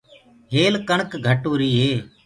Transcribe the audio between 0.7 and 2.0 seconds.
ڪڻڪ گھٽ هوُري هي۔